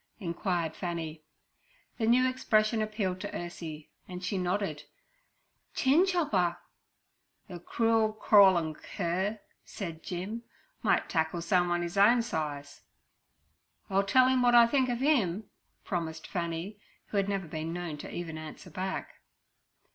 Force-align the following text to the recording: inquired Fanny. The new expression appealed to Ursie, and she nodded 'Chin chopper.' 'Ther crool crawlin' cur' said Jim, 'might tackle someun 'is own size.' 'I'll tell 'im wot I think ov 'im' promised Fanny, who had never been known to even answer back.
inquired 0.19 0.75
Fanny. 0.75 1.21
The 1.99 2.07
new 2.07 2.27
expression 2.27 2.81
appealed 2.81 3.19
to 3.21 3.29
Ursie, 3.35 3.89
and 4.07 4.23
she 4.23 4.35
nodded 4.35 4.85
'Chin 5.75 6.07
chopper.' 6.07 6.57
'Ther 7.47 7.59
crool 7.59 8.11
crawlin' 8.11 8.73
cur' 8.73 9.39
said 9.63 10.01
Jim, 10.01 10.41
'might 10.81 11.07
tackle 11.07 11.41
someun 11.41 11.83
'is 11.83 11.99
own 11.99 12.23
size.' 12.23 12.81
'I'll 13.91 14.01
tell 14.01 14.27
'im 14.27 14.41
wot 14.41 14.55
I 14.55 14.65
think 14.65 14.89
ov 14.89 15.03
'im' 15.03 15.43
promised 15.83 16.25
Fanny, 16.25 16.79
who 17.09 17.17
had 17.17 17.29
never 17.29 17.47
been 17.47 17.71
known 17.71 17.97
to 17.99 18.11
even 18.11 18.39
answer 18.39 18.71
back. 18.71 19.21